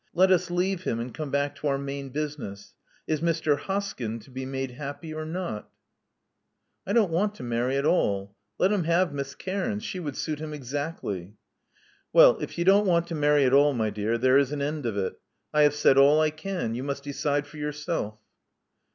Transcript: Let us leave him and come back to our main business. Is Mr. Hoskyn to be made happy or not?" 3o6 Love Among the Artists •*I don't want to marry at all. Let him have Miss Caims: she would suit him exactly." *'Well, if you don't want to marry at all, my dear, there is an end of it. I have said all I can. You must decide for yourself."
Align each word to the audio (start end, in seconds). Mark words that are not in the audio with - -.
Let 0.15 0.31
us 0.31 0.49
leave 0.49 0.81
him 0.81 0.99
and 0.99 1.13
come 1.13 1.29
back 1.29 1.53
to 1.57 1.67
our 1.67 1.77
main 1.77 2.09
business. 2.09 2.73
Is 3.05 3.21
Mr. 3.21 3.55
Hoskyn 3.59 4.19
to 4.21 4.31
be 4.31 4.47
made 4.47 4.71
happy 4.71 5.13
or 5.13 5.27
not?" 5.27 5.69
3o6 6.87 6.87
Love 6.87 6.87
Among 6.87 6.87
the 6.87 6.87
Artists 6.87 6.87
•*I 6.87 6.93
don't 7.05 7.11
want 7.11 7.35
to 7.35 7.43
marry 7.43 7.77
at 7.77 7.85
all. 7.85 8.35
Let 8.57 8.71
him 8.71 8.83
have 8.85 9.13
Miss 9.13 9.35
Caims: 9.35 9.83
she 9.83 9.99
would 9.99 10.15
suit 10.17 10.39
him 10.39 10.55
exactly." 10.55 11.35
*'Well, 12.11 12.39
if 12.39 12.57
you 12.57 12.65
don't 12.65 12.87
want 12.87 13.05
to 13.09 13.13
marry 13.13 13.45
at 13.45 13.53
all, 13.53 13.75
my 13.75 13.91
dear, 13.91 14.17
there 14.17 14.39
is 14.39 14.51
an 14.51 14.63
end 14.63 14.87
of 14.87 14.97
it. 14.97 15.19
I 15.53 15.61
have 15.61 15.75
said 15.75 15.99
all 15.99 16.19
I 16.19 16.31
can. 16.31 16.73
You 16.73 16.81
must 16.81 17.03
decide 17.03 17.45
for 17.45 17.57
yourself." 17.57 18.17